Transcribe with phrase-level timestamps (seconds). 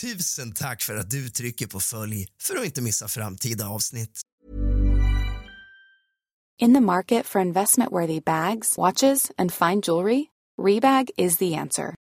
[0.00, 4.20] Tusen tack för att du trycker på följ för att inte missa framtida avsnitt.
[6.60, 10.24] In the market for investment-worthy bags, watches, and fine jewelry,
[10.62, 11.94] Rebag is the answer.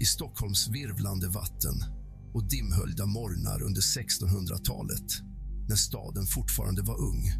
[0.00, 1.74] I Stockholms virvlande vatten
[2.34, 5.12] och dimhöljda morgnar under 1600-talet
[5.68, 7.32] när staden fortfarande var ung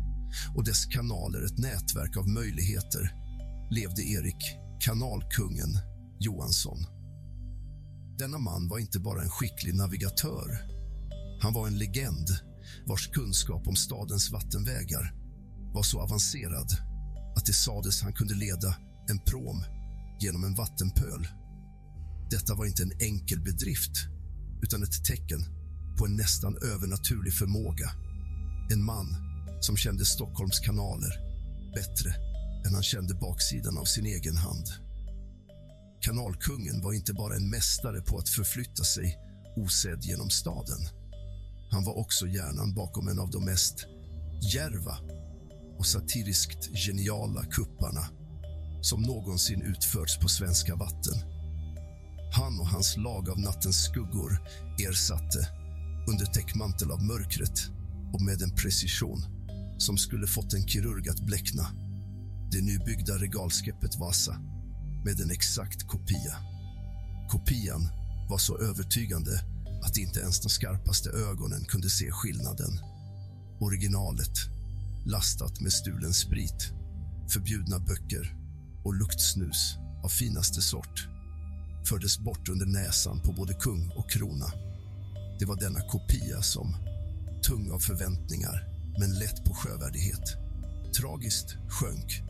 [0.56, 3.12] och dess kanaler ett nätverk av möjligheter
[3.70, 4.42] levde Erik,
[4.80, 5.78] kanalkungen
[6.20, 6.78] Johansson.
[8.18, 10.58] Denna man var inte bara en skicklig navigatör.
[11.42, 12.28] Han var en legend
[12.86, 15.14] vars kunskap om stadens vattenvägar
[15.74, 16.68] var så avancerad
[17.36, 18.76] att det sades han kunde leda
[19.10, 19.64] en prom
[20.20, 21.28] genom en vattenpöl.
[22.34, 23.96] Detta var inte en enkel bedrift
[24.62, 25.40] utan ett tecken
[25.98, 27.90] på en nästan övernaturlig förmåga.
[28.72, 29.06] En man
[29.60, 31.14] som kände Stockholms kanaler
[31.74, 32.14] bättre
[32.66, 34.66] än han kände baksidan av sin egen hand.
[36.00, 39.18] Kanalkungen var inte bara en mästare på att förflytta sig
[39.56, 40.80] osedd genom staden.
[41.70, 43.86] Han var också hjärnan bakom en av de mest
[44.54, 44.98] järva
[45.78, 48.08] och satiriskt geniala kupparna
[48.80, 51.33] som någonsin utförts på svenska vatten.
[52.36, 54.38] Han och hans lag av nattens skuggor
[54.88, 55.48] ersatte
[56.08, 57.70] under täckmantel av mörkret
[58.12, 59.24] och med en precision
[59.78, 61.66] som skulle fått en kirurg att bläckna
[62.52, 64.36] det nybyggda regalskeppet Vasa
[65.04, 66.36] med en exakt kopia.
[67.30, 67.88] Kopian
[68.30, 69.40] var så övertygande
[69.84, 72.80] att inte ens de skarpaste ögonen kunde se skillnaden.
[73.60, 74.36] Originalet,
[75.06, 76.72] lastat med stulen sprit,
[77.28, 78.36] förbjudna böcker
[78.84, 81.13] och luktsnus av finaste sort
[81.88, 84.52] fördes bort under näsan på både kung och krona.
[85.38, 86.76] Det var denna kopia som,
[87.42, 88.68] tung av förväntningar
[88.98, 90.36] men lätt på sjövärdighet,
[90.96, 92.22] tragiskt sjönk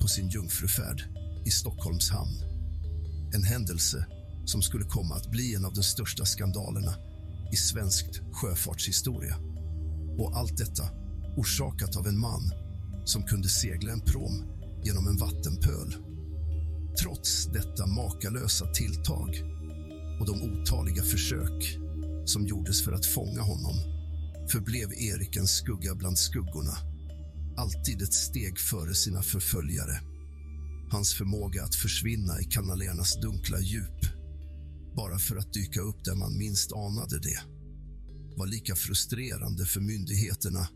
[0.00, 1.02] på sin jungfrufärd
[1.46, 2.44] i Stockholms hamn.
[3.34, 4.06] En händelse
[4.44, 6.94] som skulle komma att bli en av de största skandalerna
[7.52, 9.36] i svenskt sjöfartshistoria.
[10.18, 10.88] Och allt detta
[11.36, 12.52] orsakat av en man
[13.04, 14.44] som kunde segla en prom
[14.84, 15.96] genom en vattenpöl.
[17.02, 19.42] Trots detta makalösa tilltag
[20.20, 21.78] och de otaliga försök
[22.24, 23.74] som gjordes för att fånga honom
[24.52, 26.76] förblev Erik en skugga bland skuggorna
[27.56, 30.00] alltid ett steg före sina förföljare.
[30.90, 34.00] Hans förmåga att försvinna i kanalernas dunkla djup
[34.96, 37.38] bara för att dyka upp där man minst anade det
[38.36, 40.68] var lika frustrerande för myndigheterna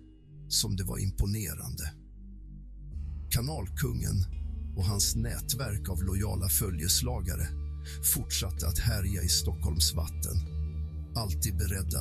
[0.48, 1.92] som det var imponerande.
[3.30, 4.37] Kanalkungen
[4.78, 7.48] och hans nätverk av lojala följeslagare
[8.14, 10.36] fortsatte att härja i Stockholms vatten
[11.16, 12.00] alltid beredda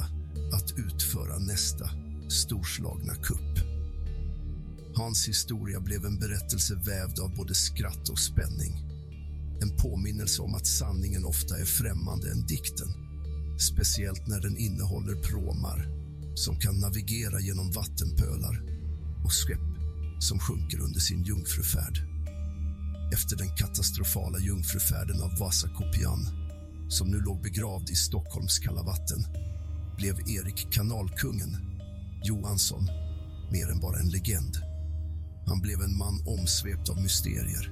[0.53, 1.89] att utföra nästa
[2.29, 3.59] storslagna kupp.
[4.95, 8.73] Hans historia blev en berättelse vävd av både skratt och spänning.
[9.61, 12.87] En påminnelse om att sanningen ofta är främmande än dikten.
[13.59, 15.87] Speciellt när den innehåller pråmar
[16.35, 18.63] som kan navigera genom vattenpölar
[19.25, 19.67] och skepp
[20.19, 22.06] som sjunker under sin jungfrufärd.
[23.13, 26.27] Efter den katastrofala jungfrufärden av Vasakopian
[26.89, 29.25] som nu låg begravd i Stockholms kalla vatten
[29.97, 31.57] blev Erik kanalkungen
[32.23, 32.87] Johansson
[33.51, 34.57] mer än bara en legend.
[35.45, 37.71] Han blev en man omsvept av mysterier.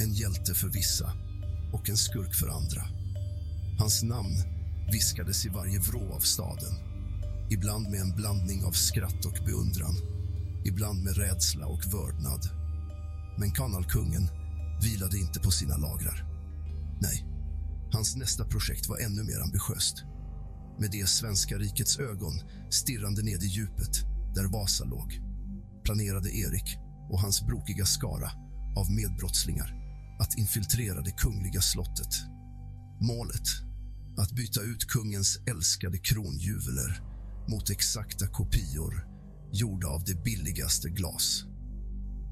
[0.00, 1.12] En hjälte för vissa
[1.72, 2.82] och en skurk för andra.
[3.78, 4.36] Hans namn
[4.92, 6.74] viskades i varje vrå av staden.
[7.50, 9.94] Ibland med en blandning av skratt och beundran.
[10.64, 12.48] Ibland med rädsla och vördnad.
[13.38, 14.28] Men kanalkungen
[14.82, 16.24] vilade inte på sina lagrar.
[17.00, 17.26] Nej,
[17.92, 20.04] hans nästa projekt var ännu mer ambitiöst.
[20.80, 22.40] Med det svenska rikets ögon
[22.70, 23.94] stirrande ned i djupet
[24.34, 25.20] där Vasa låg
[25.84, 26.76] planerade Erik
[27.10, 28.30] och hans brokiga skara
[28.76, 29.74] av medbrottslingar
[30.20, 32.14] att infiltrera det kungliga slottet.
[33.00, 33.48] Målet
[34.18, 37.02] att byta ut kungens älskade kronjuveler
[37.48, 39.08] mot exakta kopior
[39.52, 41.44] gjorda av det billigaste glas.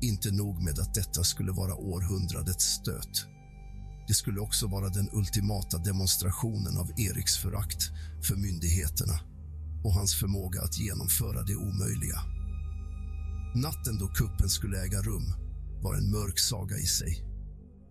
[0.02, 3.26] Inte nog med att detta skulle vara århundradets stöt.
[4.08, 7.82] Det skulle också vara den ultimata demonstrationen av Eriks förakt
[8.22, 9.20] för myndigheterna
[9.84, 12.20] och hans förmåga att genomföra det omöjliga.
[13.54, 15.34] Natten då kuppen skulle äga rum
[15.82, 17.24] var en mörk saga i sig.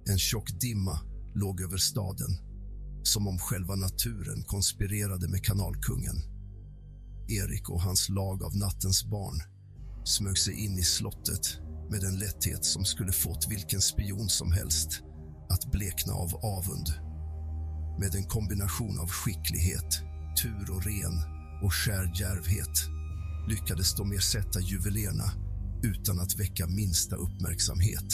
[0.09, 0.99] En tjock dimma
[1.35, 2.37] låg över staden
[3.03, 6.15] som om själva naturen konspirerade med kanalkungen.
[7.27, 9.41] Erik och hans lag av nattens barn
[10.09, 11.59] smög sig in i slottet
[11.89, 15.01] med en lätthet som skulle fått vilken spion som helst
[15.49, 16.87] att blekna av avund.
[17.99, 20.01] Med en kombination av skicklighet,
[20.43, 21.15] tur och ren
[21.63, 22.75] och skär djärvhet
[23.49, 25.31] lyckades de ersätta juvelerna
[25.83, 28.11] utan att väcka minsta uppmärksamhet.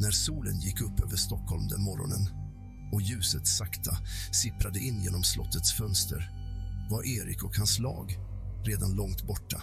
[0.00, 2.24] När solen gick upp över Stockholm den morgonen
[2.92, 3.98] och ljuset sakta
[4.32, 6.30] sipprade in genom slottets fönster
[6.90, 8.16] var Erik och hans lag
[8.64, 9.62] redan långt borta,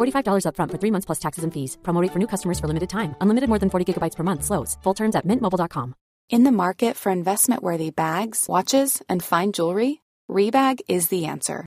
[0.00, 1.78] $45 upfront for three months plus taxes and fees.
[1.82, 3.14] Promo rate for new customers for limited time.
[3.20, 4.42] Unlimited more than 40 gigabytes per month.
[4.42, 4.76] Slows.
[4.82, 5.94] Full terms at mintmobile.com.
[6.30, 10.00] In the market for investment worthy bags, watches, and fine jewelry,
[10.30, 11.66] Rebag is the answer.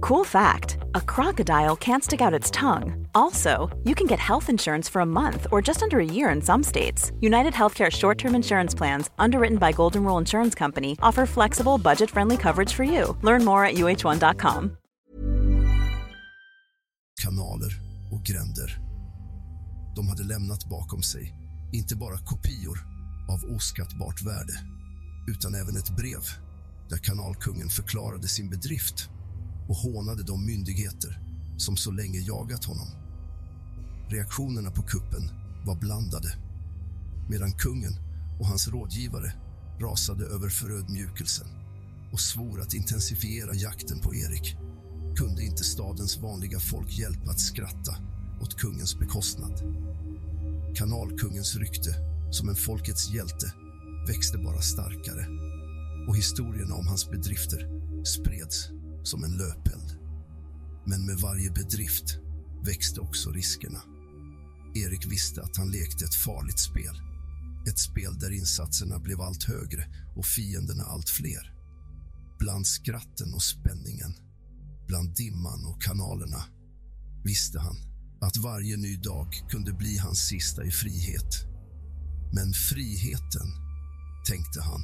[0.00, 3.06] Cool fact a crocodile can't stick out its tongue.
[3.14, 6.42] Also, you can get health insurance for a month or just under a year in
[6.42, 7.12] some states.
[7.20, 12.10] United Healthcare short term insurance plans, underwritten by Golden Rule Insurance Company, offer flexible, budget
[12.10, 13.16] friendly coverage for you.
[13.22, 14.76] Learn more at uh1.com.
[17.22, 17.72] kanaler
[18.12, 18.78] och gränder.
[19.96, 21.34] De hade lämnat bakom sig
[21.72, 22.78] inte bara kopior
[23.28, 24.52] av oskattbart värde
[25.28, 26.22] utan även ett brev
[26.90, 29.10] där kanalkungen förklarade sin bedrift
[29.70, 31.20] och hånade de myndigheter
[31.56, 32.88] som så länge jagat honom.
[34.08, 35.30] Reaktionerna på kuppen
[35.66, 36.36] var blandade
[37.28, 37.92] medan kungen
[38.40, 39.32] och hans rådgivare
[39.80, 41.46] rasade över förödmjukelsen
[42.12, 44.56] och svor att intensifiera jakten på Erik
[45.16, 47.96] kunde inte stadens vanliga folk hjälpa att skratta
[48.40, 49.62] åt kungens bekostnad.
[50.76, 51.94] Kanalkungens rykte
[52.30, 53.52] som en folkets hjälte
[54.08, 55.26] växte bara starkare
[56.08, 57.68] och historierna om hans bedrifter
[58.04, 59.98] spreds som en löpeld.
[60.86, 62.18] Men med varje bedrift
[62.64, 63.82] växte också riskerna.
[64.74, 67.00] Erik visste att han lekte ett farligt spel.
[67.68, 69.84] Ett spel där insatserna blev allt högre
[70.16, 71.54] och fienderna allt fler.
[72.38, 74.14] Bland skratten och spänningen,
[74.86, 76.44] bland dimman och kanalerna
[77.24, 77.76] visste han
[78.20, 81.46] att varje ny dag kunde bli hans sista i frihet.
[82.32, 83.48] Men friheten,
[84.26, 84.80] tänkte han,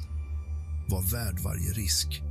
[0.89, 2.21] var värd varje risk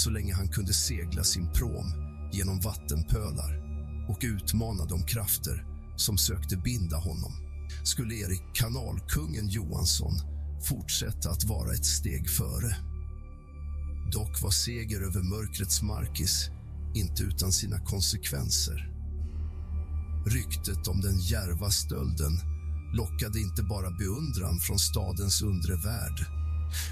[0.00, 1.92] så länge han kunde segla sin prom
[2.32, 3.62] genom vattenpölar
[4.08, 5.66] och utmana de krafter
[5.96, 7.32] som sökte binda honom
[7.84, 10.12] skulle Erik kanalkungen Johansson
[10.68, 12.76] fortsätta att vara ett steg före.
[14.12, 16.50] Dock var seger över mörkrets markis
[16.94, 18.90] inte utan sina konsekvenser.
[20.26, 22.32] Ryktet om den järva stölden
[22.94, 26.26] lockade inte bara beundran från stadens undre värld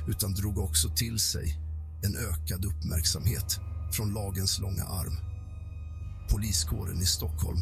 [0.09, 1.68] utan drog också till sig
[2.03, 3.61] en ökad uppmärksamhet
[3.93, 5.17] från lagens långa arm.
[6.31, 7.61] Poliskåren i Stockholm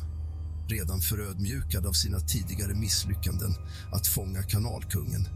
[0.68, 3.54] redan förödmjukad av sina tidigare misslyckanden
[3.92, 5.28] att fånga kanalkungen,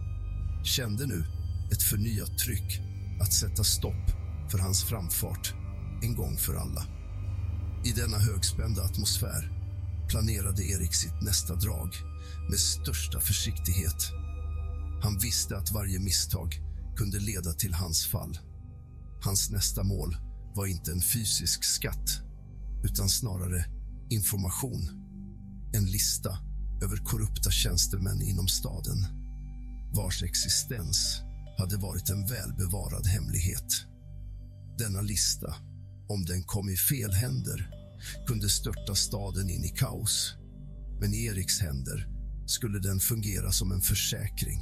[0.64, 1.24] kände nu
[1.72, 2.80] ett förnyat tryck
[3.20, 4.10] att sätta stopp
[4.50, 5.54] för hans framfart
[6.02, 6.84] en gång för alla.
[7.84, 9.52] I denna högspända atmosfär
[10.08, 11.94] planerade Erik sitt nästa drag
[12.50, 14.10] med största försiktighet.
[15.02, 16.60] Han visste att varje misstag
[16.96, 18.38] kunde leda till hans fall.
[19.22, 20.16] Hans nästa mål
[20.54, 22.20] var inte en fysisk skatt
[22.84, 23.64] utan snarare
[24.10, 24.90] information.
[25.74, 26.38] En lista
[26.82, 29.20] över korrupta tjänstemän inom staden
[29.94, 31.22] vars existens
[31.58, 33.86] hade varit en välbevarad hemlighet.
[34.78, 35.54] Denna lista,
[36.08, 37.70] om den kom i fel händer
[38.26, 40.34] kunde störta staden in i kaos.
[41.00, 42.08] Men i Eriks händer
[42.46, 44.60] skulle den fungera som en försäkring.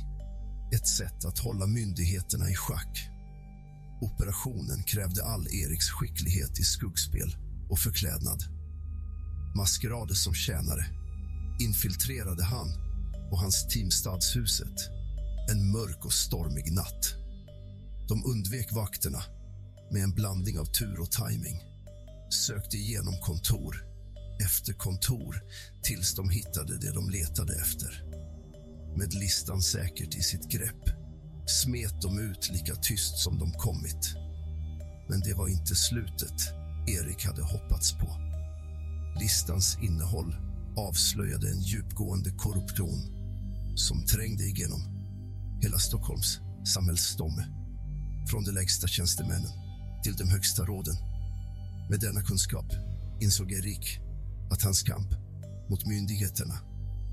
[0.74, 3.10] Ett sätt att hålla myndigheterna i schack.
[4.00, 7.37] Operationen krävde all Eriks skicklighet i skuggspel
[7.71, 8.43] och förklädnad.
[9.57, 10.87] Maskerade som tjänare
[11.61, 12.69] infiltrerade han
[13.31, 14.78] och hans team stadshuset
[15.50, 17.14] en mörk och stormig natt.
[18.09, 19.23] De undvek vakterna
[19.90, 21.62] med en blandning av tur och timing
[22.31, 23.85] sökte igenom kontor
[24.45, 25.43] efter kontor
[25.83, 28.05] tills de hittade det de letade efter.
[28.97, 30.98] Med listan säkert i sitt grepp
[31.50, 34.14] smet de ut lika tyst som de kommit.
[35.09, 36.52] Men det var inte slutet
[36.87, 38.09] Erik hade hoppats på.
[39.21, 40.37] Listans innehåll
[40.76, 43.00] avslöjade en djupgående korruption
[43.76, 44.81] som trängde igenom
[45.62, 46.40] hela Stockholms
[46.75, 47.47] samhällsstomme.
[48.31, 49.52] Från de lägsta tjänstemännen
[50.05, 50.95] till de högsta råden
[51.90, 52.73] med denna kunskap
[53.21, 53.99] insåg Erik
[54.50, 55.09] att hans kamp
[55.69, 56.55] mot myndigheterna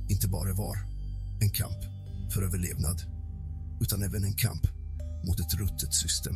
[0.10, 0.78] inte bara var
[1.42, 1.80] en kamp
[2.34, 3.15] för överlevnad
[3.82, 4.68] utan även en kamp
[5.28, 6.36] mot ett ruttet system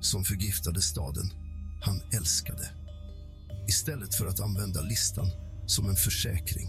[0.00, 1.30] som förgiftade staden
[1.82, 2.70] han älskade.
[3.68, 5.30] Istället för att använda listan
[5.66, 6.68] som en försäkring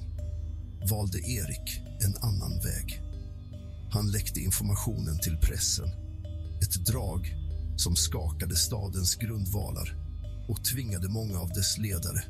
[0.89, 3.01] valde Erik en annan väg.
[3.91, 5.89] Han läckte informationen till pressen.
[6.62, 7.36] Ett drag
[7.77, 9.96] som skakade stadens grundvalar
[10.50, 12.24] och tvingade många av dess ledare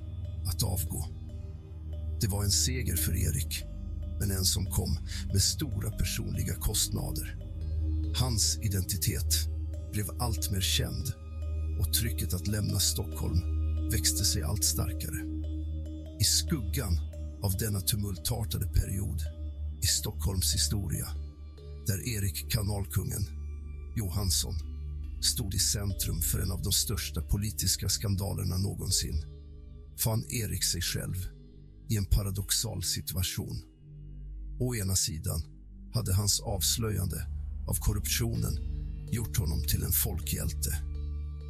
[0.46, 1.06] att avgå.
[2.22, 3.64] Det var en seger för Erik,
[4.20, 4.98] men en som kom
[5.34, 7.43] med stora personliga kostnader.
[8.16, 9.48] Hans identitet
[9.92, 11.14] blev allt mer känd
[11.80, 13.40] och trycket att lämna Stockholm
[13.92, 15.18] växte sig allt starkare.
[16.20, 16.98] I skuggan
[17.44, 19.22] av denna tumultartade period
[19.84, 21.08] i Stockholms historia
[21.88, 23.22] där Erik Kanalkungen
[23.96, 24.54] Johansson
[25.22, 29.26] stod i centrum för en av de största politiska skandalerna någonsin
[30.04, 31.16] fann Erik sig själv
[31.90, 33.62] i en paradoxal situation.
[34.60, 35.42] Å ena sidan
[35.94, 37.33] hade hans avslöjande
[37.68, 38.58] av korruptionen
[39.12, 40.78] gjort honom till en folkhjälte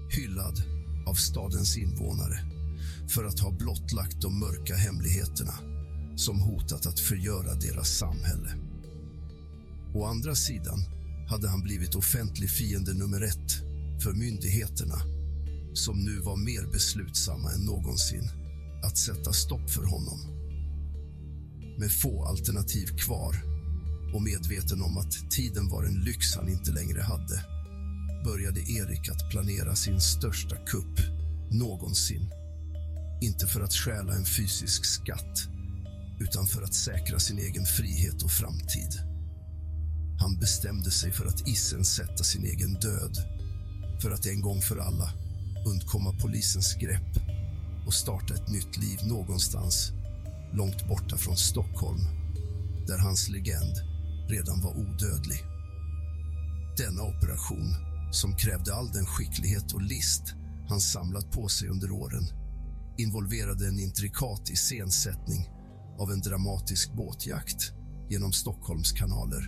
[0.10, 0.63] hyllad
[1.05, 2.39] av stadens invånare
[3.08, 5.53] för att ha blottlagt de mörka hemligheterna
[6.15, 8.55] som hotat att förgöra deras samhälle.
[9.93, 10.79] Å andra sidan
[11.29, 13.51] hade han blivit offentlig fiende nummer ett
[14.03, 15.01] för myndigheterna
[15.74, 18.29] som nu var mer beslutsamma än någonsin
[18.84, 20.20] att sätta stopp för honom.
[21.79, 23.52] Med få alternativ kvar
[24.13, 27.46] och medveten om att tiden var en lyx han inte längre hade
[28.24, 31.00] började Erik att planera sin största kupp
[31.51, 32.29] någonsin.
[33.22, 35.48] Inte för att stjäla en fysisk skatt
[36.20, 38.91] utan för att säkra sin egen frihet och framtid.
[40.20, 43.17] Han bestämde sig för att iscensätta sin egen död
[44.01, 45.13] för att en gång för alla
[45.65, 47.20] undkomma polisens grepp
[47.88, 49.91] och starta ett nytt liv någonstans
[50.53, 52.01] långt borta från Stockholm
[52.88, 53.93] där hans legend
[54.34, 55.42] redan var odödlig.
[56.78, 57.68] Denna operation,
[58.12, 60.24] som krävde all den skicklighet och list
[60.70, 62.24] han samlat på sig under åren
[62.98, 65.50] involverade en intrikat iscensättning
[66.00, 67.62] av en dramatisk båtjakt
[68.10, 69.44] genom Stockholms kanaler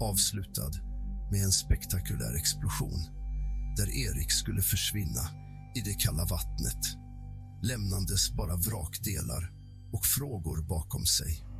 [0.00, 0.72] avslutad
[1.30, 3.00] med en spektakulär explosion
[3.76, 5.24] där Erik skulle försvinna
[5.74, 6.82] i det kalla vattnet
[7.62, 9.52] lämnandes bara vrakdelar
[9.92, 11.51] och frågor bakom sig.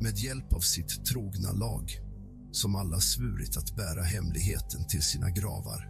[0.00, 1.90] Med hjälp av sitt trogna lag
[2.52, 5.88] som alla svurit att bära hemligheten till sina gravar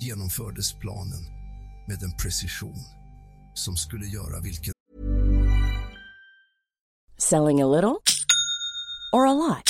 [0.00, 1.22] genomfördes planen
[1.88, 2.78] med en precision
[3.54, 4.74] som skulle göra vilken...
[7.18, 7.96] Selling a little
[9.12, 9.69] or a lot?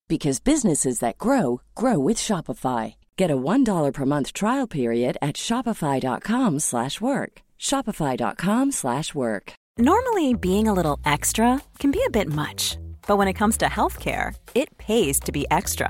[0.11, 2.95] because businesses that grow grow with Shopify.
[3.15, 7.31] Get a $1 per month trial period at shopify.com/work.
[7.69, 9.45] shopify.com/work.
[9.77, 11.49] Normally, being a little extra
[11.79, 12.77] can be a bit much,
[13.07, 15.89] but when it comes to healthcare, it pays to be extra.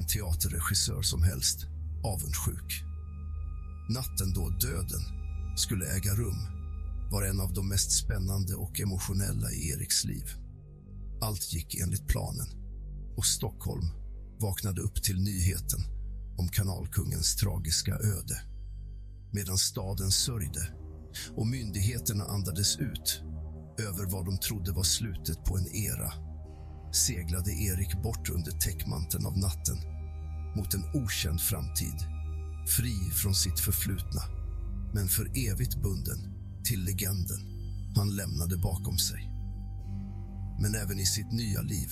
[0.00, 1.66] En teaterregissör som helst
[2.04, 2.84] avundsjuk.
[3.88, 5.00] Natten då döden
[5.56, 6.40] skulle äga rum
[7.10, 10.30] var en av de mest spännande och emotionella i Eriks liv.
[11.20, 12.46] Allt gick enligt planen
[13.16, 13.86] och Stockholm
[14.38, 15.80] vaknade upp till nyheten
[16.38, 18.42] om kanalkungens tragiska öde.
[19.32, 20.74] Medan staden sörjde
[21.36, 23.22] och myndigheterna andades ut
[23.78, 26.29] över vad de trodde var slutet på en era
[26.92, 29.78] seglade Erik bort under täckmanteln av natten
[30.56, 32.20] mot en okänd framtid
[32.66, 34.22] fri från sitt förflutna,
[34.92, 36.18] men för evigt bunden
[36.64, 37.40] till legenden
[37.96, 39.30] han lämnade bakom sig.
[40.60, 41.88] Men även i sitt nya liv,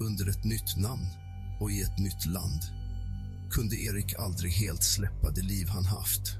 [0.00, 1.06] under ett nytt namn
[1.60, 2.60] och i ett nytt land
[3.50, 6.36] kunde Erik aldrig helt släppa det liv han haft.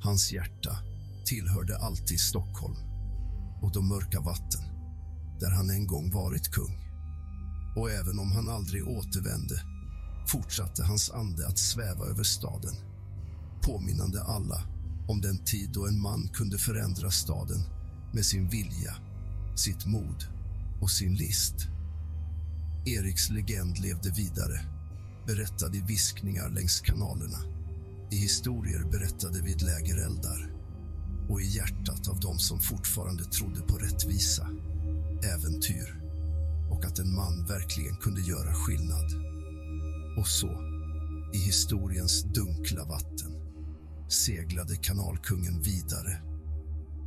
[0.00, 0.78] Hans hjärta
[1.26, 2.76] tillhörde alltid Stockholm
[3.62, 4.67] och de mörka vatten
[5.40, 6.78] där han en gång varit kung.
[7.76, 9.62] Och även om han aldrig återvände
[10.28, 12.74] fortsatte hans ande att sväva över staden
[13.62, 14.62] påminnande alla
[15.08, 17.60] om den tid då en man kunde förändra staden
[18.12, 18.96] med sin vilja,
[19.56, 20.24] sitt mod
[20.80, 21.54] och sin list.
[22.86, 24.60] Eriks legend levde vidare,
[25.26, 27.58] berättad i viskningar längs kanalerna
[28.10, 30.50] i historier berättade vid lägereldar
[31.28, 34.48] och i hjärtat av dem som fortfarande trodde på rättvisa,
[35.24, 36.00] äventyr
[36.70, 39.06] och att en man verkligen kunde göra skillnad.
[40.18, 40.50] Och så,
[41.34, 43.32] i historiens dunkla vatten
[44.08, 46.22] seglade kanalkungen vidare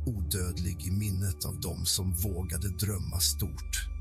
[0.06, 3.91] odödlig i minnet av dem som vågade drömma stort